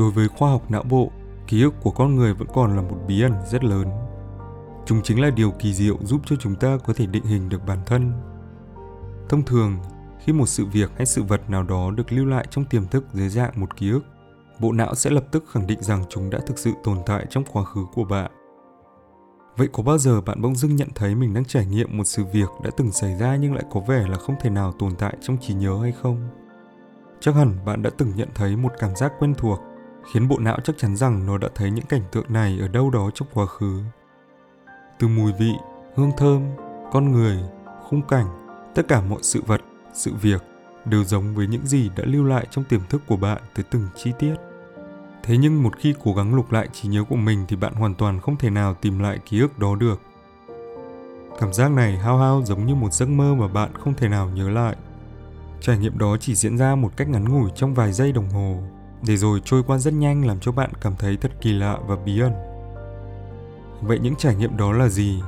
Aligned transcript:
Đối 0.00 0.10
với 0.10 0.28
khoa 0.28 0.50
học 0.50 0.70
não 0.70 0.82
bộ, 0.82 1.10
ký 1.46 1.62
ức 1.62 1.74
của 1.82 1.90
con 1.90 2.16
người 2.16 2.34
vẫn 2.34 2.48
còn 2.54 2.76
là 2.76 2.82
một 2.82 2.96
bí 3.08 3.22
ẩn 3.22 3.34
rất 3.50 3.64
lớn. 3.64 3.88
Chúng 4.86 5.02
chính 5.02 5.20
là 5.20 5.30
điều 5.30 5.50
kỳ 5.50 5.74
diệu 5.74 5.98
giúp 6.02 6.20
cho 6.26 6.36
chúng 6.36 6.54
ta 6.54 6.78
có 6.86 6.92
thể 6.92 7.06
định 7.06 7.24
hình 7.24 7.48
được 7.48 7.66
bản 7.66 7.78
thân. 7.86 8.12
Thông 9.28 9.42
thường, 9.42 9.76
khi 10.24 10.32
một 10.32 10.46
sự 10.46 10.66
việc 10.66 10.90
hay 10.96 11.06
sự 11.06 11.22
vật 11.22 11.50
nào 11.50 11.62
đó 11.62 11.90
được 11.90 12.12
lưu 12.12 12.26
lại 12.26 12.46
trong 12.50 12.64
tiềm 12.64 12.86
thức 12.86 13.04
dưới 13.12 13.28
dạng 13.28 13.60
một 13.60 13.76
ký 13.76 13.90
ức, 13.90 14.04
bộ 14.60 14.72
não 14.72 14.94
sẽ 14.94 15.10
lập 15.10 15.24
tức 15.30 15.44
khẳng 15.52 15.66
định 15.66 15.82
rằng 15.82 16.04
chúng 16.08 16.30
đã 16.30 16.38
thực 16.46 16.58
sự 16.58 16.72
tồn 16.84 16.98
tại 17.06 17.26
trong 17.30 17.44
quá 17.52 17.64
khứ 17.64 17.80
của 17.94 18.04
bạn. 18.04 18.30
Vậy 19.56 19.68
có 19.72 19.82
bao 19.82 19.98
giờ 19.98 20.20
bạn 20.20 20.42
bỗng 20.42 20.54
dưng 20.54 20.76
nhận 20.76 20.88
thấy 20.94 21.14
mình 21.14 21.34
đang 21.34 21.44
trải 21.44 21.66
nghiệm 21.66 21.96
một 21.96 22.04
sự 22.04 22.24
việc 22.32 22.48
đã 22.64 22.70
từng 22.76 22.92
xảy 22.92 23.18
ra 23.18 23.36
nhưng 23.36 23.54
lại 23.54 23.64
có 23.70 23.80
vẻ 23.80 24.04
là 24.08 24.18
không 24.18 24.36
thể 24.40 24.50
nào 24.50 24.72
tồn 24.72 24.96
tại 24.98 25.16
trong 25.20 25.38
trí 25.40 25.54
nhớ 25.54 25.78
hay 25.82 25.92
không? 25.92 26.28
Chắc 27.20 27.34
hẳn 27.34 27.56
bạn 27.64 27.82
đã 27.82 27.90
từng 27.98 28.12
nhận 28.16 28.28
thấy 28.34 28.56
một 28.56 28.72
cảm 28.78 28.96
giác 28.96 29.12
quen 29.18 29.34
thuộc, 29.34 29.60
khiến 30.12 30.28
bộ 30.28 30.38
não 30.38 30.58
chắc 30.64 30.78
chắn 30.78 30.96
rằng 30.96 31.26
nó 31.26 31.38
đã 31.38 31.48
thấy 31.54 31.70
những 31.70 31.86
cảnh 31.86 32.02
tượng 32.12 32.26
này 32.28 32.58
ở 32.60 32.68
đâu 32.68 32.90
đó 32.90 33.10
trong 33.14 33.28
quá 33.34 33.46
khứ. 33.46 33.80
Từ 34.98 35.08
mùi 35.08 35.32
vị, 35.32 35.52
hương 35.94 36.10
thơm, 36.16 36.42
con 36.92 37.12
người, 37.12 37.38
khung 37.82 38.02
cảnh, 38.02 38.26
tất 38.74 38.82
cả 38.88 39.00
mọi 39.00 39.18
sự 39.22 39.42
vật, 39.46 39.60
sự 39.92 40.12
việc 40.20 40.42
đều 40.84 41.04
giống 41.04 41.34
với 41.34 41.46
những 41.46 41.66
gì 41.66 41.90
đã 41.96 42.04
lưu 42.06 42.24
lại 42.24 42.46
trong 42.50 42.64
tiềm 42.64 42.80
thức 42.88 43.02
của 43.06 43.16
bạn 43.16 43.42
tới 43.54 43.64
từng 43.70 43.88
chi 43.96 44.12
tiết. 44.18 44.34
Thế 45.22 45.36
nhưng 45.36 45.62
một 45.62 45.76
khi 45.78 45.94
cố 46.04 46.14
gắng 46.14 46.34
lục 46.34 46.52
lại 46.52 46.68
trí 46.72 46.88
nhớ 46.88 47.04
của 47.08 47.16
mình 47.16 47.44
thì 47.48 47.56
bạn 47.56 47.74
hoàn 47.74 47.94
toàn 47.94 48.20
không 48.20 48.36
thể 48.36 48.50
nào 48.50 48.74
tìm 48.74 48.98
lại 48.98 49.18
ký 49.28 49.40
ức 49.40 49.58
đó 49.58 49.76
được. 49.76 50.00
Cảm 51.40 51.52
giác 51.52 51.70
này 51.70 51.96
hao 51.96 52.18
hao 52.18 52.42
giống 52.44 52.66
như 52.66 52.74
một 52.74 52.92
giấc 52.92 53.08
mơ 53.08 53.34
mà 53.34 53.48
bạn 53.48 53.70
không 53.74 53.94
thể 53.94 54.08
nào 54.08 54.30
nhớ 54.30 54.50
lại. 54.50 54.76
Trải 55.60 55.78
nghiệm 55.78 55.98
đó 55.98 56.16
chỉ 56.20 56.34
diễn 56.34 56.58
ra 56.58 56.74
một 56.74 56.96
cách 56.96 57.08
ngắn 57.08 57.28
ngủi 57.28 57.50
trong 57.54 57.74
vài 57.74 57.92
giây 57.92 58.12
đồng 58.12 58.28
hồ, 58.30 58.62
để 59.06 59.16
rồi 59.16 59.40
trôi 59.44 59.62
qua 59.62 59.78
rất 59.78 59.94
nhanh 59.94 60.26
làm 60.26 60.40
cho 60.40 60.52
bạn 60.52 60.70
cảm 60.80 60.96
thấy 60.98 61.16
thật 61.16 61.32
kỳ 61.40 61.52
lạ 61.52 61.78
và 61.86 61.96
bí 61.96 62.20
ẩn. 62.20 62.32
Vậy 63.82 63.98
những 63.98 64.16
trải 64.16 64.36
nghiệm 64.36 64.56
đó 64.56 64.72
là 64.72 64.88
gì? 64.88 65.22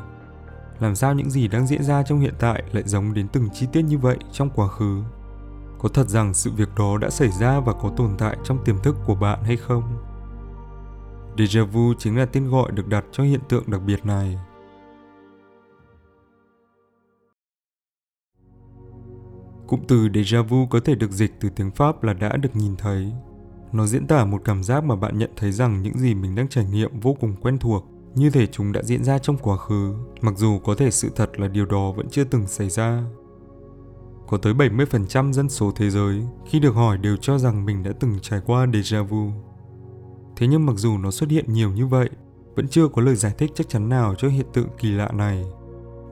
Làm 0.80 0.94
sao 0.94 1.14
những 1.14 1.30
gì 1.30 1.48
đang 1.48 1.66
diễn 1.66 1.83
ra 1.83 2.02
trong 2.02 2.20
hiện 2.20 2.34
tại 2.38 2.62
lại 2.72 2.83
giống 2.86 3.14
đến 3.14 3.28
từng 3.28 3.48
chi 3.50 3.66
tiết 3.72 3.83
như 3.83 3.98
vậy 3.98 4.16
trong 4.33 4.50
quá 4.50 4.69
khứ? 4.69 5.02
có 5.83 5.88
thật 5.88 6.08
rằng 6.08 6.34
sự 6.34 6.50
việc 6.50 6.69
đó 6.78 6.98
đã 6.98 7.11
xảy 7.11 7.28
ra 7.28 7.61
và 7.61 7.72
có 7.72 7.92
tồn 7.96 8.14
tại 8.19 8.36
trong 8.44 8.64
tiềm 8.64 8.78
thức 8.78 8.96
của 9.06 9.14
bạn 9.14 9.44
hay 9.44 9.56
không 9.56 9.83
deja 11.36 11.66
vu 11.66 11.94
chính 11.98 12.18
là 12.18 12.27
tên 12.27 12.50
gọi 12.50 12.72
được 12.72 12.89
đặt 12.89 13.05
cho 13.12 13.22
hiện 13.22 13.41
tượng 13.48 13.70
đặc 13.70 13.80
biệt 13.86 14.06
này 14.06 14.39
Cụm 19.66 19.80
từ 19.89 20.08
déjà 20.08 20.42
vu 20.42 20.66
có 20.66 20.80
thể 20.84 20.94
được 20.94 21.11
dịch 21.11 21.33
từ 21.41 21.48
tiếng 21.56 21.70
Pháp 21.70 22.02
là 22.02 22.12
đã 22.12 22.36
được 22.36 22.56
nhìn 22.56 22.77
thấy. 22.77 23.12
Nó 23.72 23.86
diễn 23.86 24.06
tả 24.06 24.24
một 24.24 24.42
cảm 24.44 24.62
giác 24.62 24.84
mà 24.84 24.96
bạn 24.96 25.18
nhận 25.18 25.30
thấy 25.36 25.52
rằng 25.52 25.82
những 25.82 25.98
gì 25.98 26.14
mình 26.14 26.34
đang 26.34 26.48
trải 26.48 26.64
nghiệm 26.64 27.00
vô 27.00 27.16
cùng 27.20 27.36
quen 27.36 27.58
thuộc, 27.58 27.86
như 28.14 28.30
thể 28.30 28.46
chúng 28.46 28.72
đã 28.72 28.82
diễn 28.82 29.04
ra 29.04 29.18
trong 29.18 29.38
quá 29.38 29.56
khứ, 29.56 29.94
mặc 30.20 30.34
dù 30.36 30.58
có 30.58 30.74
thể 30.74 30.90
sự 30.90 31.10
thật 31.16 31.40
là 31.40 31.48
điều 31.48 31.66
đó 31.66 31.92
vẫn 31.92 32.08
chưa 32.10 32.24
từng 32.24 32.46
xảy 32.46 32.70
ra 32.70 33.02
có 34.32 34.38
tới 34.38 34.54
70% 34.54 35.32
dân 35.32 35.48
số 35.48 35.72
thế 35.76 35.90
giới 35.90 36.22
khi 36.46 36.60
được 36.60 36.74
hỏi 36.74 36.98
đều 36.98 37.16
cho 37.16 37.38
rằng 37.38 37.64
mình 37.64 37.82
đã 37.82 37.92
từng 38.00 38.18
trải 38.22 38.40
qua 38.46 38.66
déjà 38.66 39.04
vu. 39.04 39.30
Thế 40.36 40.46
nhưng 40.46 40.66
mặc 40.66 40.72
dù 40.76 40.98
nó 40.98 41.10
xuất 41.10 41.30
hiện 41.30 41.44
nhiều 41.48 41.70
như 41.70 41.86
vậy, 41.86 42.10
vẫn 42.54 42.68
chưa 42.68 42.88
có 42.88 43.02
lời 43.02 43.16
giải 43.16 43.34
thích 43.38 43.50
chắc 43.54 43.68
chắn 43.68 43.88
nào 43.88 44.14
cho 44.14 44.28
hiện 44.28 44.46
tượng 44.52 44.68
kỳ 44.78 44.90
lạ 44.90 45.10
này. 45.14 45.44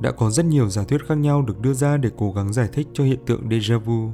Đã 0.00 0.10
có 0.10 0.30
rất 0.30 0.46
nhiều 0.46 0.68
giả 0.68 0.82
thuyết 0.84 1.06
khác 1.06 1.14
nhau 1.14 1.42
được 1.42 1.60
đưa 1.60 1.72
ra 1.72 1.96
để 1.96 2.10
cố 2.18 2.32
gắng 2.32 2.52
giải 2.52 2.68
thích 2.72 2.88
cho 2.92 3.04
hiện 3.04 3.18
tượng 3.26 3.48
déjà 3.48 3.78
vu, 3.78 4.10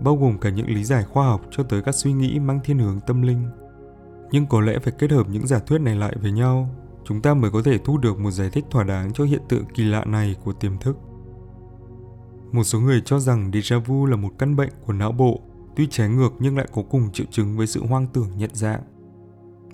bao 0.00 0.16
gồm 0.16 0.38
cả 0.38 0.50
những 0.50 0.66
lý 0.66 0.84
giải 0.84 1.04
khoa 1.04 1.26
học 1.26 1.40
cho 1.50 1.62
tới 1.62 1.82
các 1.82 1.94
suy 1.94 2.12
nghĩ 2.12 2.38
mang 2.38 2.60
thiên 2.64 2.78
hướng 2.78 3.00
tâm 3.00 3.22
linh. 3.22 3.48
Nhưng 4.30 4.46
có 4.46 4.60
lẽ 4.60 4.78
phải 4.78 4.92
kết 4.98 5.10
hợp 5.10 5.28
những 5.28 5.46
giả 5.46 5.58
thuyết 5.58 5.80
này 5.80 5.96
lại 5.96 6.16
với 6.22 6.32
nhau, 6.32 6.68
chúng 7.04 7.22
ta 7.22 7.34
mới 7.34 7.50
có 7.50 7.62
thể 7.62 7.78
thu 7.78 7.98
được 7.98 8.18
một 8.18 8.30
giải 8.30 8.50
thích 8.50 8.64
thỏa 8.70 8.84
đáng 8.84 9.12
cho 9.12 9.24
hiện 9.24 9.42
tượng 9.48 9.64
kỳ 9.74 9.84
lạ 9.84 10.04
này 10.04 10.36
của 10.44 10.52
tiềm 10.52 10.78
thức. 10.78 10.96
Một 12.52 12.64
số 12.64 12.80
người 12.80 13.02
cho 13.04 13.18
rằng 13.18 13.50
déjà 13.50 13.80
vu 13.80 14.06
là 14.06 14.16
một 14.16 14.30
căn 14.38 14.56
bệnh 14.56 14.72
của 14.86 14.92
não 14.92 15.12
bộ, 15.12 15.40
tuy 15.76 15.86
trái 15.90 16.08
ngược 16.08 16.32
nhưng 16.38 16.56
lại 16.56 16.68
có 16.72 16.82
cùng 16.90 17.12
triệu 17.12 17.26
chứng 17.30 17.56
với 17.56 17.66
sự 17.66 17.86
hoang 17.86 18.06
tưởng 18.06 18.28
nhận 18.36 18.50
dạng. 18.52 18.80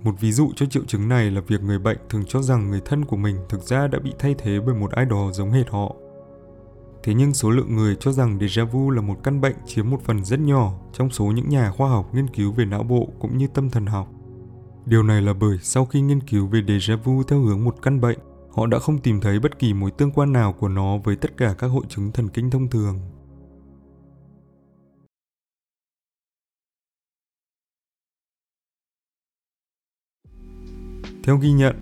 Một 0.02 0.12
ví 0.20 0.32
dụ 0.32 0.50
cho 0.56 0.66
triệu 0.66 0.84
chứng 0.84 1.08
này 1.08 1.30
là 1.30 1.40
việc 1.40 1.62
người 1.62 1.78
bệnh 1.78 1.98
thường 2.08 2.24
cho 2.28 2.42
rằng 2.42 2.70
người 2.70 2.80
thân 2.84 3.04
của 3.04 3.16
mình 3.16 3.36
thực 3.48 3.62
ra 3.62 3.86
đã 3.86 3.98
bị 3.98 4.12
thay 4.18 4.34
thế 4.38 4.60
bởi 4.66 4.74
một 4.74 4.90
ai 4.90 5.04
đó 5.04 5.30
giống 5.32 5.50
hệt 5.50 5.70
họ. 5.70 5.94
Thế 7.02 7.14
nhưng 7.14 7.34
số 7.34 7.50
lượng 7.50 7.76
người 7.76 7.96
cho 8.00 8.12
rằng 8.12 8.38
déjà 8.38 8.66
vu 8.66 8.90
là 8.90 9.02
một 9.02 9.16
căn 9.22 9.40
bệnh 9.40 9.56
chiếm 9.66 9.90
một 9.90 10.00
phần 10.04 10.24
rất 10.24 10.40
nhỏ 10.40 10.72
trong 10.92 11.10
số 11.10 11.24
những 11.24 11.48
nhà 11.48 11.70
khoa 11.70 11.90
học 11.90 12.14
nghiên 12.14 12.28
cứu 12.28 12.52
về 12.52 12.64
não 12.64 12.82
bộ 12.82 13.08
cũng 13.18 13.38
như 13.38 13.46
tâm 13.46 13.70
thần 13.70 13.86
học. 13.86 14.08
Điều 14.86 15.02
này 15.02 15.22
là 15.22 15.32
bởi 15.32 15.58
sau 15.62 15.84
khi 15.84 16.00
nghiên 16.00 16.20
cứu 16.20 16.46
về 16.46 16.60
déjà 16.60 16.96
vu 16.96 17.22
theo 17.22 17.40
hướng 17.40 17.64
một 17.64 17.82
căn 17.82 18.00
bệnh, 18.00 18.18
họ 18.50 18.66
đã 18.66 18.78
không 18.78 18.98
tìm 18.98 19.20
thấy 19.20 19.40
bất 19.40 19.58
kỳ 19.58 19.74
mối 19.74 19.90
tương 19.90 20.12
quan 20.12 20.32
nào 20.32 20.52
của 20.52 20.68
nó 20.68 20.98
với 20.98 21.16
tất 21.16 21.36
cả 21.36 21.54
các 21.58 21.66
hội 21.66 21.84
chứng 21.88 22.12
thần 22.12 22.28
kinh 22.28 22.50
thông 22.50 22.68
thường. 22.68 22.98
Theo 31.22 31.36
ghi 31.36 31.52
nhận, 31.52 31.76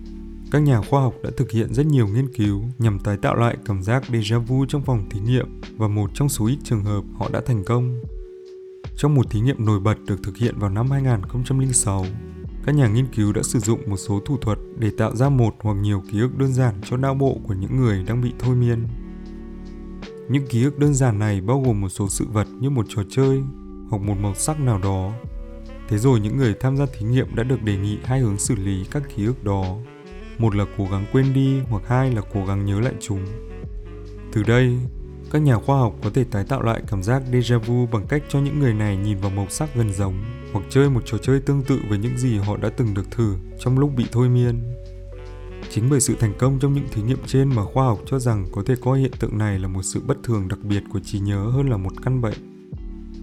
các 0.51 0.59
nhà 0.59 0.81
khoa 0.81 1.01
học 1.01 1.13
đã 1.23 1.29
thực 1.37 1.51
hiện 1.51 1.73
rất 1.73 1.85
nhiều 1.85 2.07
nghiên 2.07 2.33
cứu 2.33 2.63
nhằm 2.79 2.99
tái 2.99 3.17
tạo 3.17 3.35
lại 3.35 3.57
cảm 3.65 3.83
giác 3.83 4.03
déjà 4.09 4.39
vu 4.39 4.65
trong 4.65 4.81
phòng 4.81 5.09
thí 5.09 5.19
nghiệm 5.19 5.61
và 5.77 5.87
một 5.87 6.11
trong 6.13 6.29
số 6.29 6.45
ít 6.45 6.57
trường 6.63 6.83
hợp 6.83 7.01
họ 7.17 7.29
đã 7.33 7.41
thành 7.45 7.63
công. 7.63 8.01
Trong 8.97 9.15
một 9.15 9.29
thí 9.29 9.39
nghiệm 9.39 9.65
nổi 9.65 9.79
bật 9.79 9.95
được 10.07 10.23
thực 10.23 10.37
hiện 10.37 10.55
vào 10.59 10.69
năm 10.69 10.91
2006, 10.91 12.05
các 12.65 12.75
nhà 12.75 12.87
nghiên 12.87 13.05
cứu 13.15 13.33
đã 13.33 13.41
sử 13.43 13.59
dụng 13.59 13.79
một 13.87 13.97
số 13.97 14.19
thủ 14.25 14.37
thuật 14.37 14.57
để 14.77 14.91
tạo 14.97 15.15
ra 15.15 15.29
một 15.29 15.55
hoặc 15.59 15.73
nhiều 15.73 16.03
ký 16.11 16.19
ức 16.19 16.37
đơn 16.37 16.53
giản 16.53 16.75
cho 16.85 16.97
não 16.97 17.13
bộ 17.13 17.37
của 17.47 17.53
những 17.53 17.77
người 17.77 18.03
đang 18.07 18.21
bị 18.21 18.33
thôi 18.39 18.55
miên. 18.55 18.87
Những 20.29 20.47
ký 20.47 20.63
ức 20.63 20.79
đơn 20.79 20.93
giản 20.93 21.19
này 21.19 21.41
bao 21.41 21.61
gồm 21.61 21.81
một 21.81 21.89
số 21.89 22.09
sự 22.09 22.25
vật 22.31 22.47
như 22.59 22.69
một 22.69 22.85
trò 22.89 23.01
chơi 23.09 23.41
hoặc 23.89 24.01
một 24.01 24.15
màu 24.19 24.35
sắc 24.35 24.59
nào 24.59 24.79
đó. 24.83 25.13
Thế 25.89 25.97
rồi 25.97 26.19
những 26.19 26.37
người 26.37 26.53
tham 26.59 26.77
gia 26.77 26.85
thí 26.85 27.05
nghiệm 27.05 27.35
đã 27.35 27.43
được 27.43 27.63
đề 27.63 27.77
nghị 27.77 27.97
hai 28.03 28.19
hướng 28.19 28.37
xử 28.37 28.55
lý 28.55 28.85
các 28.91 29.03
ký 29.15 29.25
ức 29.25 29.43
đó. 29.43 29.77
Một 30.39 30.55
là 30.55 30.65
cố 30.77 30.87
gắng 30.91 31.05
quên 31.11 31.33
đi 31.33 31.59
hoặc 31.69 31.83
hai 31.87 32.11
là 32.11 32.21
cố 32.33 32.45
gắng 32.45 32.65
nhớ 32.65 32.79
lại 32.79 32.93
chúng. 32.99 33.25
Từ 34.31 34.43
đây, 34.43 34.77
các 35.31 35.41
nhà 35.41 35.55
khoa 35.55 35.77
học 35.77 35.95
có 36.03 36.09
thể 36.13 36.23
tái 36.23 36.43
tạo 36.43 36.61
lại 36.61 36.81
cảm 36.87 37.03
giác 37.03 37.23
déjà 37.31 37.59
vu 37.59 37.87
bằng 37.91 38.05
cách 38.07 38.23
cho 38.29 38.39
những 38.39 38.59
người 38.59 38.73
này 38.73 38.97
nhìn 38.97 39.17
vào 39.17 39.31
màu 39.31 39.47
sắc 39.49 39.69
gần 39.75 39.93
giống 39.93 40.23
hoặc 40.53 40.65
chơi 40.69 40.89
một 40.89 41.01
trò 41.05 41.17
chơi 41.17 41.39
tương 41.39 41.63
tự 41.63 41.79
với 41.89 41.97
những 41.97 42.17
gì 42.17 42.37
họ 42.37 42.57
đã 42.57 42.69
từng 42.69 42.93
được 42.93 43.11
thử 43.11 43.35
trong 43.59 43.79
lúc 43.79 43.91
bị 43.97 44.05
thôi 44.11 44.29
miên. 44.29 44.63
Chính 45.69 45.89
bởi 45.89 45.99
sự 45.99 46.15
thành 46.19 46.33
công 46.37 46.59
trong 46.59 46.73
những 46.73 46.87
thí 46.91 47.01
nghiệm 47.01 47.19
trên 47.27 47.49
mà 47.49 47.63
khoa 47.65 47.85
học 47.85 47.99
cho 48.05 48.19
rằng 48.19 48.45
có 48.51 48.63
thể 48.65 48.75
coi 48.81 48.99
hiện 48.99 49.11
tượng 49.19 49.37
này 49.37 49.59
là 49.59 49.67
một 49.67 49.83
sự 49.83 50.01
bất 50.07 50.17
thường 50.23 50.47
đặc 50.47 50.59
biệt 50.63 50.83
của 50.93 50.99
trí 50.99 51.19
nhớ 51.19 51.43
hơn 51.43 51.69
là 51.69 51.77
một 51.77 51.91
căn 52.03 52.21
bệnh. 52.21 52.58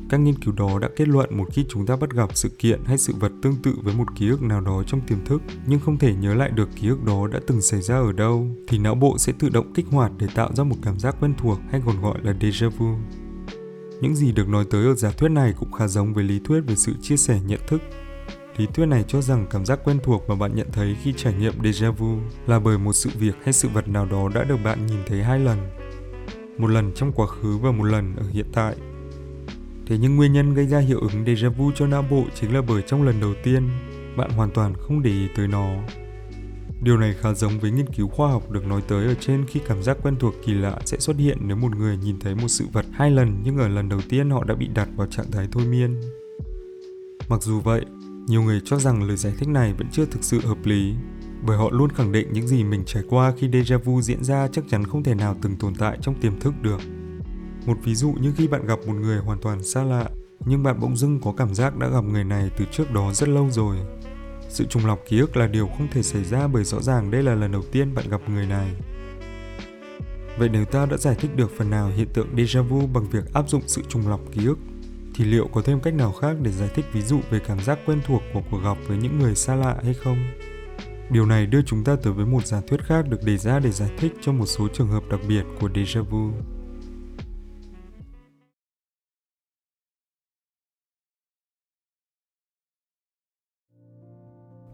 Các 0.09 0.21
nghiên 0.21 0.39
cứu 0.39 0.55
đó 0.57 0.79
đã 0.79 0.89
kết 0.97 1.09
luận 1.09 1.37
một 1.37 1.49
khi 1.53 1.65
chúng 1.69 1.87
ta 1.87 1.97
bắt 1.97 2.11
gặp 2.11 2.37
sự 2.37 2.49
kiện 2.49 2.81
hay 2.85 2.99
sự 2.99 3.15
vật 3.21 3.33
tương 3.43 3.57
tự 3.63 3.75
với 3.83 3.95
một 3.95 4.05
ký 4.17 4.29
ức 4.29 4.43
nào 4.43 4.61
đó 4.61 4.83
trong 4.87 5.01
tiềm 5.01 5.25
thức, 5.25 5.43
nhưng 5.67 5.81
không 5.81 5.99
thể 5.99 6.15
nhớ 6.15 6.35
lại 6.35 6.51
được 6.51 6.69
ký 6.77 6.89
ức 6.89 7.05
đó 7.05 7.27
đã 7.27 7.41
từng 7.47 7.61
xảy 7.61 7.83
ra 7.83 7.97
ở 7.97 8.13
đâu, 8.13 8.49
thì 8.69 8.79
não 8.79 8.95
bộ 8.95 9.19
sẽ 9.19 9.33
tự 9.39 9.49
động 9.49 9.73
kích 9.75 9.87
hoạt 9.91 10.13
để 10.19 10.27
tạo 10.35 10.55
ra 10.55 10.65
một 10.65 10.77
cảm 10.83 10.99
giác 10.99 11.17
quen 11.21 11.35
thuộc 11.39 11.59
hay 11.71 11.83
còn 11.87 12.01
gọi 12.03 12.19
là 12.23 12.33
déjà 12.41 12.71
vu. 12.71 12.95
Những 14.01 14.17
gì 14.17 14.33
được 14.33 14.49
nói 14.49 14.65
tới 14.71 14.87
ở 14.87 14.95
giả 14.95 15.11
thuyết 15.11 15.29
này 15.29 15.55
cũng 15.59 15.73
khá 15.73 15.89
giống 15.89 16.15
với 16.15 16.25
lý 16.25 16.41
thuyết 16.45 16.61
về 16.67 16.77
sự 16.77 16.93
chia 17.03 17.17
sẻ 17.17 17.41
nhận 17.47 17.61
thức. 17.69 17.83
Lý 18.57 18.67
thuyết 18.67 18.87
này 18.87 19.05
cho 19.09 19.23
rằng 19.23 19.47
cảm 19.51 19.67
giác 19.67 19.81
quen 19.85 19.99
thuộc 20.05 20.29
mà 20.29 20.35
bạn 20.35 20.55
nhận 20.55 20.69
thấy 20.73 20.97
khi 21.03 21.15
trải 21.17 21.35
nghiệm 21.35 21.63
déjà 21.63 21.93
vu 21.93 22.17
là 22.47 22.61
bởi 22.61 22.79
một 22.79 22.93
sự 22.93 23.11
việc 23.19 23.35
hay 23.45 23.53
sự 23.53 23.69
vật 23.69 23.89
nào 23.89 24.07
đó 24.07 24.29
đã 24.35 24.45
được 24.45 24.57
bạn 24.65 24.87
nhìn 24.87 25.01
thấy 25.07 25.23
hai 25.23 25.39
lần. 25.39 25.59
Một 26.59 26.71
lần 26.71 26.93
trong 26.95 27.13
quá 27.13 27.27
khứ 27.27 27.59
và 27.59 27.71
một 27.71 27.85
lần 27.85 28.17
ở 28.17 28.25
hiện 28.31 28.47
tại 28.53 28.77
Thế 29.87 29.99
nhưng 29.99 30.17
nguyên 30.17 30.33
nhân 30.33 30.55
gây 30.55 30.67
ra 30.67 30.79
hiệu 30.79 31.01
ứng 31.01 31.25
déjà 31.25 31.51
vu 31.51 31.73
cho 31.75 31.87
não 31.87 32.05
bộ 32.11 32.25
chính 32.35 32.55
là 32.55 32.63
bởi 32.63 32.83
trong 32.83 33.03
lần 33.03 33.21
đầu 33.21 33.35
tiên, 33.43 33.69
bạn 34.17 34.31
hoàn 34.31 34.51
toàn 34.51 34.75
không 34.75 35.03
để 35.03 35.11
ý 35.11 35.29
tới 35.37 35.49
nó. 35.49 35.77
Điều 36.83 36.97
này 36.97 37.15
khá 37.21 37.33
giống 37.33 37.59
với 37.59 37.71
nghiên 37.71 37.87
cứu 37.87 38.09
khoa 38.09 38.31
học 38.31 38.51
được 38.51 38.67
nói 38.67 38.83
tới 38.89 39.07
ở 39.07 39.15
trên 39.15 39.47
khi 39.47 39.61
cảm 39.69 39.83
giác 39.83 39.97
quen 40.03 40.17
thuộc 40.21 40.35
kỳ 40.45 40.55
lạ 40.55 40.79
sẽ 40.85 40.99
xuất 40.99 41.17
hiện 41.17 41.39
nếu 41.41 41.57
một 41.57 41.77
người 41.77 41.97
nhìn 41.97 42.21
thấy 42.21 42.35
một 42.35 42.49
sự 42.49 42.67
vật 42.73 42.87
hai 42.93 43.11
lần 43.11 43.41
nhưng 43.45 43.59
ở 43.59 43.69
lần 43.69 43.89
đầu 43.89 44.01
tiên 44.09 44.31
họ 44.31 44.45
đã 44.45 44.55
bị 44.55 44.67
đặt 44.75 44.89
vào 44.97 45.07
trạng 45.07 45.31
thái 45.31 45.49
thôi 45.53 45.65
miên. 45.67 46.01
Mặc 47.29 47.43
dù 47.43 47.61
vậy, 47.61 47.85
nhiều 48.27 48.43
người 48.43 48.61
cho 48.65 48.79
rằng 48.79 49.03
lời 49.03 49.17
giải 49.17 49.33
thích 49.39 49.49
này 49.49 49.73
vẫn 49.73 49.87
chưa 49.93 50.07
thực 50.07 50.25
sự 50.25 50.41
hợp 50.41 50.59
lý, 50.65 50.95
bởi 51.47 51.57
họ 51.57 51.71
luôn 51.71 51.91
khẳng 51.91 52.13
định 52.13 52.33
những 52.33 52.49
gì 52.49 52.65
mình 52.65 52.83
trải 52.87 53.03
qua 53.09 53.33
khi 53.39 53.49
déjà 53.49 53.79
vu 53.79 54.03
diễn 54.03 54.25
ra 54.25 54.49
chắc 54.53 54.65
chắn 54.69 54.85
không 54.85 55.03
thể 55.03 55.15
nào 55.15 55.37
từng 55.43 55.57
tồn 55.57 55.75
tại 55.75 55.99
trong 56.03 56.15
tiềm 56.15 56.41
thức 56.41 56.55
được. 56.63 56.81
Một 57.67 57.79
ví 57.85 57.95
dụ 57.95 58.13
như 58.21 58.33
khi 58.37 58.49
bạn 58.49 58.67
gặp 58.67 58.79
một 58.87 58.95
người 58.95 59.19
hoàn 59.19 59.39
toàn 59.39 59.63
xa 59.63 59.85
lạ, 59.85 60.09
nhưng 60.47 60.63
bạn 60.63 60.81
bỗng 60.81 60.97
dưng 60.97 61.21
có 61.21 61.33
cảm 61.37 61.55
giác 61.55 61.77
đã 61.77 61.89
gặp 61.89 62.05
người 62.05 62.25
này 62.25 62.51
từ 62.59 62.65
trước 62.73 62.91
đó 62.91 63.13
rất 63.13 63.29
lâu 63.29 63.51
rồi. 63.51 63.77
Sự 64.49 64.65
trùng 64.65 64.87
lọc 64.87 65.01
ký 65.09 65.21
ức 65.21 65.37
là 65.37 65.47
điều 65.47 65.67
không 65.67 65.89
thể 65.91 66.03
xảy 66.03 66.25
ra 66.25 66.47
bởi 66.47 66.65
rõ 66.65 66.81
ràng 66.81 67.11
đây 67.11 67.23
là 67.23 67.35
lần 67.35 67.53
đầu 67.53 67.63
tiên 67.73 67.95
bạn 67.95 68.09
gặp 68.11 68.21
người 68.29 68.47
này. 68.47 68.75
Vậy 70.39 70.49
nếu 70.49 70.65
ta 70.65 70.87
đã 70.87 70.97
giải 70.97 71.15
thích 71.19 71.37
được 71.37 71.51
phần 71.59 71.71
nào 71.71 71.91
hiện 71.97 72.09
tượng 72.15 72.37
déjà 72.37 72.63
vu 72.63 72.87
bằng 72.87 73.05
việc 73.11 73.33
áp 73.33 73.49
dụng 73.49 73.63
sự 73.67 73.83
trùng 73.89 74.09
lọc 74.09 74.21
ký 74.33 74.47
ức, 74.47 74.59
thì 75.15 75.25
liệu 75.25 75.49
có 75.53 75.63
thêm 75.63 75.81
cách 75.81 75.95
nào 75.95 76.13
khác 76.13 76.37
để 76.43 76.53
giải 76.53 76.69
thích 76.75 76.85
ví 76.93 77.03
dụ 77.03 77.21
về 77.31 77.39
cảm 77.47 77.61
giác 77.61 77.79
quen 77.87 78.01
thuộc 78.07 78.23
của 78.35 78.43
cuộc 78.51 78.59
gặp 78.65 78.77
với 78.87 78.99
những 78.99 79.19
người 79.19 79.35
xa 79.35 79.55
lạ 79.55 79.77
hay 79.85 79.95
không? 79.95 80.19
Điều 81.11 81.27
này 81.27 81.47
đưa 81.47 81.63
chúng 81.63 81.85
ta 81.85 81.97
tới 82.03 82.13
với 82.13 82.27
một 82.27 82.47
giả 82.47 82.61
thuyết 82.69 82.85
khác 82.85 83.09
được 83.09 83.23
đề 83.25 83.37
ra 83.37 83.59
để 83.59 83.71
giải 83.71 83.91
thích 83.99 84.13
cho 84.21 84.33
một 84.33 84.47
số 84.47 84.69
trường 84.69 84.89
hợp 84.89 85.03
đặc 85.11 85.21
biệt 85.29 85.45
của 85.61 85.69
déjà 85.69 86.03
vu. 86.03 86.31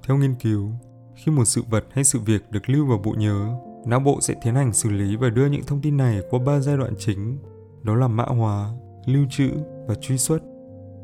Theo 0.07 0.17
nghiên 0.17 0.35
cứu, 0.35 0.71
khi 1.15 1.33
một 1.33 1.45
sự 1.45 1.63
vật 1.71 1.85
hay 1.91 2.05
sự 2.05 2.19
việc 2.19 2.51
được 2.51 2.69
lưu 2.71 2.87
vào 2.87 2.99
bộ 2.99 3.15
nhớ, 3.19 3.55
não 3.87 4.01
bộ 4.01 4.21
sẽ 4.21 4.35
tiến 4.43 4.55
hành 4.55 4.73
xử 4.73 4.91
lý 4.91 5.17
và 5.17 5.31
đưa 5.31 5.47
những 5.47 5.63
thông 5.67 5.81
tin 5.81 5.97
này 5.97 6.21
qua 6.31 6.41
ba 6.47 6.61
giai 6.61 6.77
đoạn 6.77 6.95
chính, 6.99 7.39
đó 7.83 7.95
là 7.95 8.09
mã 8.09 8.25
hóa, 8.25 8.73
lưu 9.07 9.25
trữ 9.31 9.51
và 9.87 9.95
truy 9.95 10.19
xuất. 10.19 10.39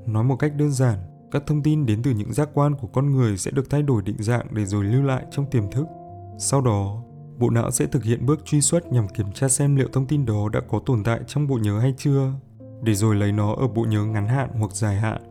Nói 0.06 0.24
một 0.24 0.36
cách 0.36 0.52
đơn 0.56 0.72
giản, 0.72 0.98
các 1.30 1.42
thông 1.46 1.62
tin 1.62 1.86
đến 1.86 2.02
từ 2.02 2.10
những 2.10 2.32
giác 2.32 2.48
quan 2.54 2.74
của 2.74 2.86
con 2.86 3.10
người 3.12 3.36
sẽ 3.36 3.50
được 3.50 3.70
thay 3.70 3.82
đổi 3.82 4.02
định 4.02 4.16
dạng 4.18 4.46
để 4.50 4.64
rồi 4.64 4.84
lưu 4.84 5.02
lại 5.02 5.24
trong 5.30 5.46
tiềm 5.50 5.70
thức. 5.70 5.86
Sau 6.38 6.60
đó, 6.60 7.02
bộ 7.38 7.50
não 7.50 7.70
sẽ 7.70 7.86
thực 7.86 8.04
hiện 8.04 8.26
bước 8.26 8.44
truy 8.44 8.60
xuất 8.60 8.92
nhằm 8.92 9.08
kiểm 9.08 9.32
tra 9.32 9.48
xem 9.48 9.76
liệu 9.76 9.88
thông 9.92 10.06
tin 10.06 10.26
đó 10.26 10.48
đã 10.52 10.60
có 10.68 10.80
tồn 10.86 11.04
tại 11.04 11.20
trong 11.26 11.46
bộ 11.46 11.58
nhớ 11.62 11.78
hay 11.78 11.94
chưa, 11.96 12.32
để 12.82 12.94
rồi 12.94 13.14
lấy 13.14 13.32
nó 13.32 13.54
ở 13.54 13.68
bộ 13.68 13.84
nhớ 13.84 14.04
ngắn 14.04 14.26
hạn 14.28 14.50
hoặc 14.58 14.72
dài 14.72 14.96
hạn. 14.96 15.22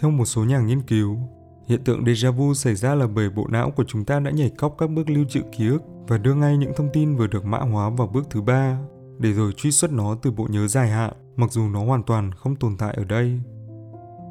Theo 0.00 0.10
một 0.10 0.24
số 0.24 0.44
nhà 0.44 0.60
nghiên 0.60 0.82
cứu, 0.82 1.18
hiện 1.66 1.84
tượng 1.84 2.04
déjà 2.04 2.32
vu 2.32 2.54
xảy 2.54 2.74
ra 2.74 2.94
là 2.94 3.06
bởi 3.06 3.30
bộ 3.30 3.46
não 3.48 3.70
của 3.70 3.84
chúng 3.84 4.04
ta 4.04 4.20
đã 4.20 4.30
nhảy 4.30 4.50
cóc 4.50 4.74
các 4.78 4.90
bước 4.90 5.10
lưu 5.10 5.24
trữ 5.28 5.40
ký 5.58 5.68
ức 5.68 5.82
và 6.08 6.18
đưa 6.18 6.34
ngay 6.34 6.56
những 6.56 6.72
thông 6.76 6.88
tin 6.92 7.16
vừa 7.16 7.26
được 7.26 7.44
mã 7.44 7.58
hóa 7.58 7.90
vào 7.90 8.06
bước 8.06 8.30
thứ 8.30 8.42
ba, 8.42 8.78
để 9.18 9.32
rồi 9.32 9.52
truy 9.56 9.70
xuất 9.70 9.92
nó 9.92 10.14
từ 10.22 10.30
bộ 10.30 10.46
nhớ 10.50 10.68
dài 10.68 10.88
hạn, 10.88 11.12
mặc 11.36 11.52
dù 11.52 11.68
nó 11.68 11.84
hoàn 11.84 12.02
toàn 12.02 12.32
không 12.32 12.56
tồn 12.56 12.76
tại 12.76 12.94
ở 12.96 13.04
đây. 13.04 13.40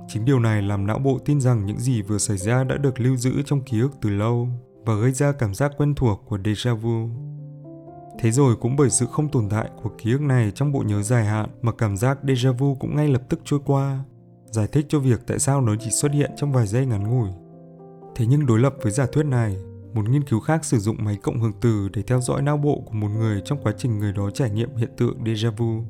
Chính 0.07 0.25
điều 0.25 0.39
này 0.39 0.61
làm 0.61 0.87
não 0.87 0.99
bộ 0.99 1.19
tin 1.25 1.41
rằng 1.41 1.65
những 1.65 1.79
gì 1.79 2.01
vừa 2.01 2.17
xảy 2.17 2.37
ra 2.37 2.63
đã 2.63 2.77
được 2.77 2.99
lưu 2.99 3.15
giữ 3.15 3.41
trong 3.45 3.61
ký 3.61 3.79
ức 3.79 3.91
từ 4.01 4.09
lâu 4.09 4.47
và 4.85 4.95
gây 4.95 5.11
ra 5.11 5.31
cảm 5.31 5.53
giác 5.53 5.71
quen 5.77 5.95
thuộc 5.95 6.23
của 6.27 6.37
déjà 6.37 6.75
vu. 6.75 7.09
Thế 8.19 8.31
rồi 8.31 8.55
cũng 8.55 8.75
bởi 8.75 8.89
sự 8.89 9.05
không 9.05 9.29
tồn 9.29 9.49
tại 9.49 9.69
của 9.83 9.89
ký 9.97 10.11
ức 10.11 10.21
này 10.21 10.51
trong 10.55 10.71
bộ 10.71 10.79
nhớ 10.79 11.01
dài 11.01 11.25
hạn 11.25 11.49
mà 11.61 11.71
cảm 11.71 11.97
giác 11.97 12.19
déjà 12.23 12.53
vu 12.53 12.75
cũng 12.75 12.95
ngay 12.95 13.07
lập 13.07 13.21
tức 13.29 13.39
trôi 13.45 13.59
qua, 13.65 14.03
giải 14.51 14.68
thích 14.71 14.86
cho 14.89 15.00
việc 15.00 15.19
tại 15.27 15.39
sao 15.39 15.62
nó 15.62 15.75
chỉ 15.80 15.92
xuất 15.92 16.12
hiện 16.12 16.31
trong 16.38 16.51
vài 16.51 16.68
giây 16.68 16.86
ngắn 16.86 17.07
ngủi. 17.07 17.30
Thế 18.15 18.25
nhưng 18.25 18.45
đối 18.45 18.59
lập 18.59 18.75
với 18.83 18.92
giả 18.92 19.06
thuyết 19.12 19.25
này, 19.25 19.57
một 19.94 20.09
nghiên 20.09 20.24
cứu 20.24 20.39
khác 20.39 20.65
sử 20.65 20.77
dụng 20.77 20.95
máy 21.00 21.18
cộng 21.24 21.42
hưởng 21.42 21.53
từ 21.62 21.89
để 21.94 22.01
theo 22.07 22.21
dõi 22.21 22.42
não 22.42 22.57
bộ 22.57 22.83
của 22.86 22.94
một 22.94 23.07
người 23.07 23.42
trong 23.45 23.63
quá 23.63 23.74
trình 23.77 24.00
người 24.00 24.13
đó 24.13 24.30
trải 24.30 24.50
nghiệm 24.50 24.75
hiện 24.75 24.89
tượng 24.98 25.24
déjà 25.24 25.51
vu 25.51 25.83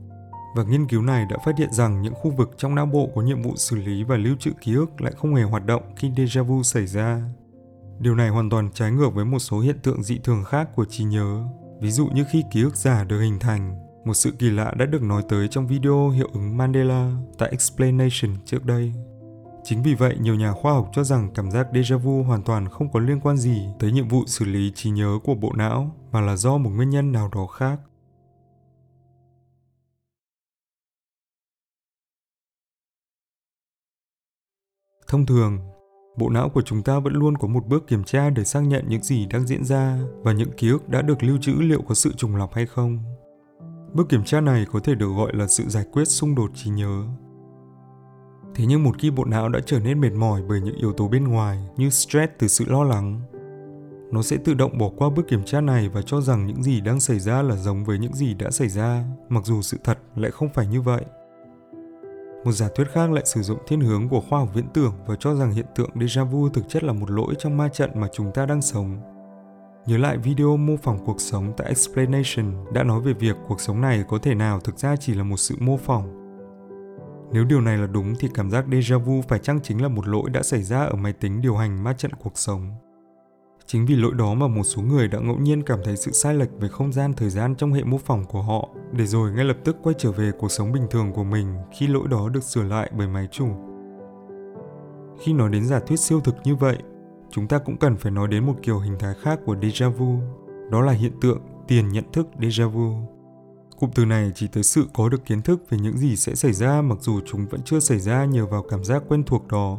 và 0.55 0.63
nghiên 0.63 0.87
cứu 0.87 1.01
này 1.01 1.25
đã 1.29 1.37
phát 1.45 1.57
hiện 1.57 1.73
rằng 1.73 2.01
những 2.01 2.13
khu 2.13 2.31
vực 2.31 2.51
trong 2.57 2.75
não 2.75 2.85
bộ 2.85 3.09
có 3.15 3.21
nhiệm 3.21 3.41
vụ 3.41 3.55
xử 3.55 3.75
lý 3.75 4.03
và 4.03 4.17
lưu 4.17 4.35
trữ 4.39 4.51
ký 4.61 4.73
ức 4.75 5.01
lại 5.01 5.13
không 5.17 5.35
hề 5.35 5.43
hoạt 5.43 5.65
động 5.65 5.83
khi 5.95 6.09
déjà 6.09 6.43
vu 6.43 6.63
xảy 6.63 6.87
ra. 6.87 7.21
Điều 7.99 8.15
này 8.15 8.29
hoàn 8.29 8.49
toàn 8.49 8.69
trái 8.73 8.91
ngược 8.91 9.09
với 9.13 9.25
một 9.25 9.39
số 9.39 9.59
hiện 9.59 9.79
tượng 9.83 10.03
dị 10.03 10.19
thường 10.23 10.43
khác 10.43 10.69
của 10.75 10.85
trí 10.85 11.03
nhớ. 11.03 11.43
Ví 11.81 11.91
dụ 11.91 12.07
như 12.07 12.25
khi 12.31 12.43
ký 12.51 12.63
ức 12.63 12.75
giả 12.75 13.03
được 13.03 13.19
hình 13.19 13.39
thành, 13.39 13.79
một 14.05 14.13
sự 14.13 14.31
kỳ 14.31 14.49
lạ 14.49 14.73
đã 14.77 14.85
được 14.85 15.03
nói 15.03 15.23
tới 15.29 15.47
trong 15.47 15.67
video 15.67 16.09
hiệu 16.09 16.29
ứng 16.33 16.57
Mandela 16.57 17.11
tại 17.37 17.49
Explanation 17.49 18.35
trước 18.45 18.65
đây. 18.65 18.93
Chính 19.63 19.83
vì 19.83 19.93
vậy, 19.95 20.17
nhiều 20.21 20.35
nhà 20.35 20.51
khoa 20.51 20.73
học 20.73 20.89
cho 20.93 21.03
rằng 21.03 21.29
cảm 21.35 21.51
giác 21.51 21.67
déjà 21.71 21.97
vu 21.97 22.23
hoàn 22.23 22.43
toàn 22.43 22.69
không 22.69 22.91
có 22.91 22.99
liên 22.99 23.19
quan 23.19 23.37
gì 23.37 23.67
tới 23.79 23.91
nhiệm 23.91 24.07
vụ 24.07 24.23
xử 24.27 24.45
lý 24.45 24.71
trí 24.75 24.89
nhớ 24.89 25.19
của 25.23 25.35
bộ 25.35 25.51
não, 25.55 25.95
mà 26.11 26.21
là 26.21 26.35
do 26.35 26.57
một 26.57 26.69
nguyên 26.69 26.89
nhân 26.89 27.11
nào 27.11 27.29
đó 27.35 27.47
khác. 27.47 27.79
Thông 35.07 35.25
thường, 35.25 35.59
bộ 36.17 36.29
não 36.29 36.49
của 36.49 36.61
chúng 36.61 36.83
ta 36.83 36.99
vẫn 36.99 37.13
luôn 37.13 37.37
có 37.37 37.47
một 37.47 37.67
bước 37.67 37.87
kiểm 37.87 38.03
tra 38.03 38.29
để 38.29 38.43
xác 38.43 38.59
nhận 38.59 38.85
những 38.87 39.03
gì 39.03 39.25
đang 39.25 39.47
diễn 39.47 39.65
ra 39.65 39.99
và 40.23 40.33
những 40.33 40.51
ký 40.57 40.69
ức 40.69 40.89
đã 40.89 41.01
được 41.01 41.23
lưu 41.23 41.37
trữ 41.41 41.53
liệu 41.53 41.81
có 41.81 41.95
sự 41.95 42.13
trùng 42.17 42.35
lặp 42.35 42.53
hay 42.53 42.65
không. 42.65 43.10
Bước 43.93 44.09
kiểm 44.09 44.23
tra 44.23 44.41
này 44.41 44.65
có 44.71 44.79
thể 44.79 44.95
được 44.95 45.09
gọi 45.17 45.31
là 45.35 45.47
sự 45.47 45.63
giải 45.67 45.85
quyết 45.91 46.05
xung 46.05 46.35
đột 46.35 46.51
trí 46.55 46.69
nhớ. 46.69 47.03
Thế 48.55 48.65
nhưng 48.67 48.83
một 48.83 48.95
khi 48.99 49.11
bộ 49.11 49.25
não 49.25 49.49
đã 49.49 49.59
trở 49.65 49.79
nên 49.79 50.01
mệt 50.01 50.13
mỏi 50.13 50.41
bởi 50.49 50.61
những 50.61 50.75
yếu 50.75 50.93
tố 50.93 51.07
bên 51.07 51.27
ngoài 51.27 51.59
như 51.77 51.89
stress 51.89 52.31
từ 52.39 52.47
sự 52.47 52.65
lo 52.67 52.83
lắng, 52.83 53.21
nó 54.11 54.21
sẽ 54.21 54.37
tự 54.37 54.53
động 54.53 54.77
bỏ 54.77 54.89
qua 54.97 55.09
bước 55.09 55.27
kiểm 55.27 55.43
tra 55.45 55.61
này 55.61 55.89
và 55.89 56.01
cho 56.01 56.21
rằng 56.21 56.47
những 56.47 56.63
gì 56.63 56.81
đang 56.81 56.99
xảy 56.99 57.19
ra 57.19 57.41
là 57.41 57.55
giống 57.55 57.85
với 57.85 57.99
những 57.99 58.13
gì 58.13 58.33
đã 58.33 58.51
xảy 58.51 58.69
ra, 58.69 59.03
mặc 59.29 59.45
dù 59.45 59.61
sự 59.61 59.77
thật 59.83 59.99
lại 60.15 60.31
không 60.31 60.49
phải 60.53 60.67
như 60.67 60.81
vậy. 60.81 61.05
Một 62.45 62.51
giả 62.51 62.67
thuyết 62.75 62.87
khác 62.91 63.11
lại 63.11 63.23
sử 63.25 63.41
dụng 63.41 63.59
thiên 63.67 63.81
hướng 63.81 64.09
của 64.09 64.21
khoa 64.21 64.39
học 64.39 64.49
viễn 64.53 64.65
tưởng 64.73 64.93
và 65.05 65.15
cho 65.19 65.35
rằng 65.35 65.51
hiện 65.51 65.65
tượng 65.75 65.89
déjà 65.95 66.25
vu 66.25 66.49
thực 66.49 66.69
chất 66.69 66.83
là 66.83 66.93
một 66.93 67.11
lỗi 67.11 67.33
trong 67.39 67.57
ma 67.57 67.69
trận 67.69 67.91
mà 67.95 68.07
chúng 68.13 68.31
ta 68.31 68.45
đang 68.45 68.61
sống. 68.61 69.10
Nhớ 69.85 69.97
lại 69.97 70.17
video 70.17 70.57
mô 70.57 70.75
phỏng 70.77 71.05
cuộc 71.05 71.21
sống 71.21 71.53
tại 71.57 71.67
Explanation 71.67 72.73
đã 72.73 72.83
nói 72.83 73.01
về 73.01 73.13
việc 73.13 73.35
cuộc 73.47 73.61
sống 73.61 73.81
này 73.81 74.03
có 74.07 74.17
thể 74.17 74.35
nào 74.35 74.59
thực 74.59 74.79
ra 74.79 74.95
chỉ 74.95 75.13
là 75.13 75.23
một 75.23 75.37
sự 75.37 75.55
mô 75.59 75.77
phỏng. 75.77 76.17
Nếu 77.31 77.45
điều 77.45 77.61
này 77.61 77.77
là 77.77 77.87
đúng 77.87 78.13
thì 78.19 78.27
cảm 78.33 78.51
giác 78.51 78.65
déjà 78.69 78.99
vu 78.99 79.21
phải 79.27 79.39
chăng 79.39 79.59
chính 79.63 79.81
là 79.81 79.87
một 79.87 80.07
lỗi 80.07 80.29
đã 80.29 80.43
xảy 80.43 80.63
ra 80.63 80.83
ở 80.83 80.95
máy 80.95 81.13
tính 81.13 81.41
điều 81.41 81.55
hành 81.55 81.83
ma 81.83 81.93
trận 81.93 82.11
cuộc 82.13 82.37
sống. 82.37 82.71
Chính 83.65 83.85
vì 83.85 83.95
lỗi 83.95 84.11
đó 84.17 84.33
mà 84.33 84.47
một 84.47 84.63
số 84.63 84.81
người 84.81 85.07
đã 85.07 85.19
ngẫu 85.19 85.37
nhiên 85.37 85.63
cảm 85.63 85.79
thấy 85.83 85.97
sự 85.97 86.11
sai 86.11 86.33
lệch 86.33 86.49
về 86.59 86.67
không 86.67 86.91
gian 86.91 87.13
thời 87.13 87.29
gian 87.29 87.55
trong 87.55 87.73
hệ 87.73 87.83
mô 87.83 87.97
phỏng 87.97 88.25
của 88.25 88.41
họ, 88.41 88.69
để 88.91 89.05
rồi 89.05 89.31
ngay 89.31 89.45
lập 89.45 89.57
tức 89.63 89.77
quay 89.83 89.95
trở 89.97 90.11
về 90.11 90.31
cuộc 90.39 90.51
sống 90.51 90.71
bình 90.71 90.87
thường 90.91 91.13
của 91.13 91.23
mình 91.23 91.55
khi 91.71 91.87
lỗi 91.87 92.07
đó 92.07 92.29
được 92.29 92.43
sửa 92.43 92.63
lại 92.63 92.91
bởi 92.97 93.07
máy 93.07 93.27
chủ. 93.31 93.47
Khi 95.19 95.33
nói 95.33 95.49
đến 95.49 95.65
giả 95.65 95.79
thuyết 95.79 95.99
siêu 95.99 96.21
thực 96.21 96.35
như 96.43 96.55
vậy, 96.55 96.77
chúng 97.31 97.47
ta 97.47 97.57
cũng 97.57 97.77
cần 97.77 97.97
phải 97.97 98.11
nói 98.11 98.27
đến 98.27 98.45
một 98.45 98.55
kiểu 98.63 98.79
hình 98.79 98.95
thái 98.99 99.13
khác 99.21 99.39
của 99.45 99.55
déjà 99.55 99.91
vu, 99.91 100.19
đó 100.69 100.81
là 100.81 100.93
hiện 100.93 101.13
tượng 101.21 101.39
tiền 101.67 101.89
nhận 101.89 102.11
thức 102.13 102.27
déjà 102.39 102.69
vu. 102.69 102.93
Cụm 103.79 103.89
từ 103.95 104.05
này 104.05 104.31
chỉ 104.35 104.47
tới 104.47 104.63
sự 104.63 104.85
có 104.93 105.09
được 105.09 105.25
kiến 105.25 105.41
thức 105.41 105.69
về 105.69 105.77
những 105.77 105.97
gì 105.97 106.15
sẽ 106.15 106.35
xảy 106.35 106.53
ra 106.53 106.81
mặc 106.81 106.97
dù 107.01 107.19
chúng 107.25 107.47
vẫn 107.47 107.61
chưa 107.65 107.79
xảy 107.79 107.99
ra 107.99 108.25
nhờ 108.25 108.45
vào 108.45 108.63
cảm 108.63 108.83
giác 108.83 109.03
quen 109.07 109.23
thuộc 109.23 109.47
đó 109.47 109.77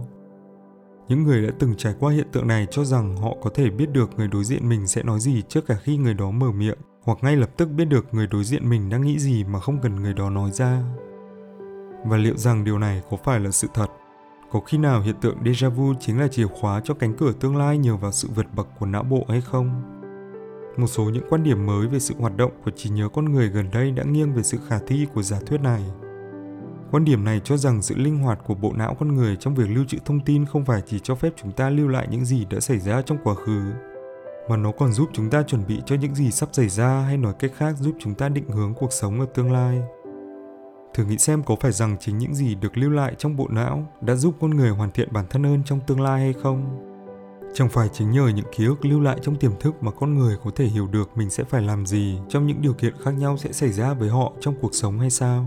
những 1.12 1.22
người 1.22 1.46
đã 1.46 1.52
từng 1.58 1.75
trải 1.76 1.94
qua 2.00 2.12
hiện 2.12 2.26
tượng 2.32 2.49
này 2.49 2.66
cho 2.70 2.84
rằng 2.84 3.16
họ 3.16 3.37
có 3.43 3.50
thể 3.55 3.70
biết 3.70 3.90
được 3.93 4.10
người 4.16 4.28
đối 4.28 4.44
diện 4.44 4.69
mình 4.69 4.87
sẽ 4.87 5.02
nói 5.02 5.20
gì 5.20 5.43
trước 5.48 5.66
cả 5.66 5.75
khi 5.82 5.96
người 5.96 6.14
đó 6.14 6.31
mở 6.31 6.52
miệng, 6.52 6.78
hoặc 7.02 7.19
ngay 7.22 7.37
lập 7.37 7.50
tức 7.56 7.66
biết 7.66 7.84
được 7.84 8.06
người 8.12 8.26
đối 8.26 8.44
diện 8.44 8.70
mình 8.70 8.88
đang 8.88 9.02
nghĩ 9.02 9.19
gì 9.19 9.44
mà 9.44 9.60
không 9.60 9.78
cần 9.82 9.94
người 9.94 10.14
đó 10.14 10.31
nói 10.31 10.50
ra. 10.50 10.82
Và 12.05 12.16
liệu 12.16 12.37
rằng 12.37 12.64
điều 12.64 12.78
này 12.78 13.02
có 13.10 13.16
phải 13.25 13.40
là 13.40 13.50
sự 13.50 13.69
thật? 13.75 13.87
Có 14.52 14.60
khi 14.60 14.78
nào 14.78 15.00
hiện 15.00 15.14
tượng 15.20 15.43
déjà 15.43 15.70
vu 15.70 15.94
chính 16.00 16.20
là 16.20 16.28
chìa 16.28 16.46
khóa 16.46 16.81
cho 16.84 16.94
cánh 16.94 17.14
cửa 17.16 17.32
tương 17.40 17.56
lai 17.56 17.78
nhờ 17.78 17.96
vào 17.96 18.12
sự 18.12 18.28
vượt 18.34 18.46
bậc 18.54 18.69
của 18.78 18.87
não 18.87 19.02
bộ 19.02 19.26
hay 19.29 19.41
không? 19.41 19.82
Một 20.76 20.86
số 20.86 21.05
những 21.05 21.24
quan 21.31 21.43
điểm 21.43 21.67
mới 21.67 21.86
về 21.86 21.98
sự 21.98 22.15
hoạt 22.19 22.36
động 22.36 22.53
của 22.65 22.70
trí 22.70 22.91
nhớ 22.91 23.08
con 23.08 23.32
người 23.32 23.48
gần 23.48 23.70
đây 23.72 23.91
đã 23.91 24.05
nghiêng 24.05 24.32
về 24.34 24.43
sự 24.43 24.58
khả 24.69 24.79
thi 24.86 25.06
của 25.15 25.22
giả 25.22 25.38
thuyết 25.46 25.60
này. 25.60 25.82
Quan 26.91 27.05
điểm 27.05 27.24
này 27.24 27.41
cho 27.44 27.56
rằng 27.56 27.82
sự 27.82 27.94
linh 27.94 28.19
hoạt 28.19 28.38
của 28.46 28.55
bộ 28.55 28.72
não 28.76 28.96
con 28.98 29.15
người 29.15 29.36
trong 29.36 29.55
việc 29.55 29.70
lưu 29.70 29.84
trữ 29.88 29.98
thông 30.05 30.20
tin 30.20 30.46
không 30.46 30.65
phải 30.65 30.82
chỉ 30.86 30.98
cho 31.03 31.15
phép 31.15 31.32
chúng 31.36 31.53
ta 31.53 31.70
lưu 31.70 31.88
lại 31.88 32.06
những 32.10 32.24
gì 32.24 32.44
đã 32.44 32.60
xảy 32.60 32.79
ra 32.79 33.03
trong 33.03 33.19
quá 33.24 33.34
khứ, 33.34 33.72
mà 34.48 34.56
nó 34.56 34.72
còn 34.79 34.93
giúp 34.93 35.08
chúng 35.12 35.31
ta 35.31 35.43
chuẩn 35.43 35.67
bị 35.67 35.82
cho 35.86 35.96
những 35.96 36.15
gì 36.15 36.31
sắp 36.31 36.48
xảy 36.53 36.69
ra 36.69 37.00
hay 37.00 37.17
nói 37.17 37.34
cách 37.38 37.53
khác 37.56 37.74
giúp 37.79 37.96
chúng 37.98 38.15
ta 38.15 38.29
định 38.29 38.48
hướng 38.48 38.74
cuộc 38.74 38.93
sống 38.93 39.20
ở 39.20 39.26
tương 39.34 39.53
lai. 39.53 39.82
Thử 40.94 41.05
nghĩ 41.05 41.19
xem 41.19 41.43
có 41.43 41.56
phải 41.61 41.72
rằng 41.72 41.96
chính 42.01 42.19
những 42.19 42.34
gì 42.34 42.55
được 42.55 42.79
lưu 42.79 42.91
lại 42.91 43.15
trong 43.19 43.37
bộ 43.37 43.49
não 43.51 43.93
đã 44.01 44.15
giúp 44.15 44.34
con 44.41 44.51
người 44.51 44.70
hoàn 44.70 44.91
thiện 44.91 45.13
bản 45.13 45.25
thân 45.31 45.44
hơn 45.44 45.63
trong 45.65 45.81
tương 45.87 46.01
lai 46.01 46.20
hay 46.20 46.32
không? 46.32 46.89
Chẳng 47.55 47.69
phải 47.69 47.89
chính 47.93 48.11
nhờ 48.11 48.29
những 48.29 48.46
ký 48.56 48.65
ức 48.65 48.84
lưu 48.84 49.01
lại 49.01 49.19
trong 49.22 49.37
tiềm 49.37 49.53
thức 49.61 49.82
mà 49.82 49.91
con 49.91 50.15
người 50.19 50.37
có 50.44 50.51
thể 50.56 50.65
hiểu 50.65 50.87
được 50.87 51.17
mình 51.17 51.31
sẽ 51.31 51.44
phải 51.44 51.63
làm 51.63 51.87
gì 51.87 52.19
trong 52.29 52.46
những 52.46 52.63
điều 52.63 52.75
kiện 52.75 52.94
khác 53.03 53.11
nhau 53.11 53.37
sẽ 53.39 53.53
xảy 53.53 53.72
ra 53.72 53.94
với 53.94 54.08
họ 54.08 54.32
trong 54.41 54.55
cuộc 54.61 54.75
sống 54.75 54.99
hay 54.99 55.11
sao? 55.11 55.46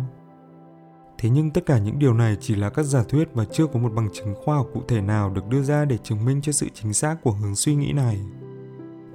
Thế 1.18 1.30
nhưng 1.30 1.52
tất 1.52 1.66
cả 1.66 1.78
những 1.78 2.00
điều 2.00 2.14
này 2.14 2.38
chỉ 2.40 2.56
là 2.56 2.70
các 2.70 2.84
giả 2.84 3.04
thuyết 3.10 3.30
và 3.34 3.46
chưa 3.46 3.68
có 3.68 3.80
một 3.80 3.94
bằng 3.94 4.10
chứng 4.14 4.36
khoa 4.44 4.56
học 4.56 4.68
cụ 4.74 4.82
thể 4.88 5.02
nào 5.02 5.30
được 5.30 5.48
đưa 5.48 5.64
ra 5.64 5.86
để 5.86 5.98
chứng 5.98 6.25
minh 6.25 6.42
cho 6.42 6.52
sự 6.52 6.68
chính 6.74 6.94
xác 6.94 7.16
của 7.24 7.32
hướng 7.32 7.56
suy 7.56 7.75
nghĩ 7.75 7.92
này. 7.92 8.20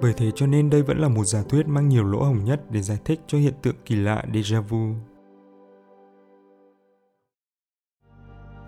Bởi 0.01 0.13
thế 0.17 0.31
cho 0.35 0.47
nên 0.47 0.71
đây 0.71 0.83
vẫn 0.83 0.99
là 0.99 1.09
một 1.09 1.25
giả 1.25 1.43
thuyết 1.49 1.67
mang 1.67 1.89
nhiều 1.89 2.05
lỗ 2.05 2.23
hổng 2.23 2.45
nhất 2.45 2.71
để 2.71 2.83
giải 2.83 2.99
thích 3.05 3.21
cho 3.27 3.39
hiện 3.39 3.55
tượng 3.63 3.77
kỳ 3.85 3.95
lạ 3.97 4.25
déjà 4.33 4.63
vu. 4.63 4.95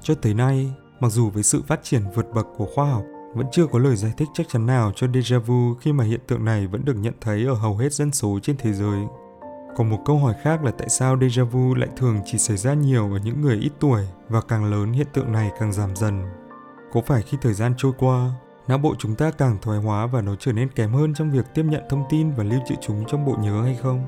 Cho 0.03 0.15
tới 0.15 0.35
nay, 0.35 0.73
mặc 1.01 1.09
dù 1.09 1.31
với 1.31 1.43
sự 1.43 1.63
phát 1.67 1.81
triển 1.83 2.03
vượt 2.15 2.27
bậc 2.35 2.47
của 2.57 2.67
khoa 2.75 2.91
học, 2.91 3.05
vẫn 3.35 3.47
chưa 3.53 3.67
có 3.67 3.79
lời 3.79 3.97
giải 3.97 4.13
thích 4.17 4.29
chắc 4.35 4.49
chắn 4.49 4.67
nào 4.67 4.93
cho 4.97 5.07
déjà 5.07 5.41
vu 5.41 5.75
khi 5.75 5.93
mà 5.93 6.05
hiện 6.05 6.21
tượng 6.27 6.45
này 6.45 6.67
vẫn 6.67 6.85
được 6.85 6.97
nhận 6.97 7.15
thấy 7.21 7.47
ở 7.47 7.55
hầu 7.55 7.77
hết 7.77 7.93
dân 7.93 8.13
số 8.13 8.39
trên 8.43 8.57
thế 8.59 8.73
giới. 8.73 9.05
Còn 9.77 9.91
một 9.91 9.99
câu 10.05 10.19
hỏi 10.19 10.35
khác 10.43 10.65
là 10.65 10.71
tại 10.71 10.89
sao 10.89 11.17
déjà 11.17 11.45
vu 11.45 11.75
lại 11.75 11.89
thường 11.97 12.21
chỉ 12.25 12.39
xảy 12.39 12.57
ra 12.57 12.75
nhiều 12.75 13.13
ở 13.13 13.19
những 13.25 13.41
người 13.41 13.57
ít 13.57 13.73
tuổi 13.81 14.03
và 14.29 14.41
càng 14.41 14.65
lớn 14.65 14.93
hiện 14.93 15.07
tượng 15.13 15.33
này 15.33 15.51
càng 15.59 15.73
giảm 15.73 15.97
dần. 15.97 16.23
Có 16.93 17.01
phải 17.07 17.23
khi 17.23 17.39
thời 17.43 17.55
gian 17.55 17.75
trôi 17.77 17.93
qua, 17.99 18.31
não 18.69 18.79
bộ 18.79 18.95
chúng 18.99 19.15
ta 19.15 19.31
càng 19.31 19.59
thoái 19.63 19.79
hóa 19.79 20.07
và 20.07 20.21
nó 20.21 20.37
trở 20.37 20.53
nên 20.53 20.69
kém 20.69 20.93
hơn 20.93 21.15
trong 21.15 21.31
việc 21.31 21.45
tiếp 21.55 21.63
nhận 21.63 21.83
thông 21.91 22.05
tin 22.11 22.31
và 22.31 22.45
lưu 22.45 22.61
trữ 22.69 22.75
chúng 22.81 23.05
trong 23.09 23.27
bộ 23.27 23.37
nhớ 23.43 23.63
hay 23.63 23.79
không? 23.83 24.07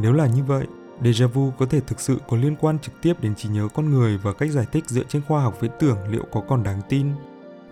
Nếu 0.00 0.12
là 0.12 0.26
như 0.26 0.44
vậy, 0.44 0.66
Deja 1.00 1.26
vu 1.26 1.50
có 1.58 1.66
thể 1.66 1.80
thực 1.80 2.00
sự 2.00 2.18
có 2.28 2.36
liên 2.36 2.56
quan 2.60 2.78
trực 2.78 2.94
tiếp 3.02 3.20
đến 3.20 3.34
trí 3.34 3.48
nhớ 3.48 3.68
con 3.74 3.90
người 3.90 4.18
và 4.18 4.32
cách 4.32 4.50
giải 4.50 4.66
thích 4.72 4.84
dựa 4.88 5.04
trên 5.08 5.22
khoa 5.28 5.42
học 5.42 5.60
viễn 5.60 5.70
tưởng 5.80 5.98
liệu 6.08 6.24
có 6.32 6.42
còn 6.48 6.62
đáng 6.62 6.80
tin. 6.88 7.06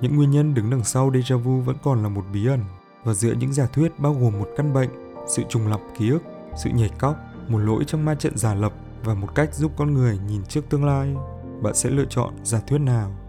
Những 0.01 0.17
nguyên 0.17 0.31
nhân 0.31 0.55
đứng 0.55 0.71
đằng 0.71 0.85
sau 0.85 1.11
deja 1.11 1.39
vu 1.39 1.61
vẫn 1.61 1.77
còn 1.83 2.03
là 2.03 2.09
một 2.09 2.25
bí 2.33 2.47
ẩn 2.47 2.61
và 3.05 3.15
giữa 3.15 3.33
những 3.33 3.53
giả 3.53 3.67
thuyết 3.67 3.99
bao 3.99 4.15
gồm 4.15 4.39
một 4.39 4.49
căn 4.57 4.73
bệnh, 4.73 4.91
sự 5.29 5.43
trùng 5.49 5.69
lập 5.69 5.81
ký 5.99 6.11
ức, 6.11 6.23
sự 6.57 6.71
nhảy 6.71 6.91
cóc, 6.99 7.17
một 7.49 7.59
lỗi 7.59 7.85
trong 7.87 8.05
ma 8.05 8.15
trận 8.15 8.39
giả 8.39 8.55
lập 8.55 8.73
và 9.05 9.15
một 9.15 9.35
cách 9.35 9.55
giúp 9.55 9.73
con 9.77 9.95
người 9.95 10.19
nhìn 10.29 10.45
trước 10.45 10.69
tương 10.69 10.85
lai. 10.85 11.15
Bạn 11.63 11.75
sẽ 11.75 11.91
lựa 11.91 12.05
chọn 12.05 12.35
giả 12.45 12.61
thuyết 12.67 12.79
nào? 12.79 13.20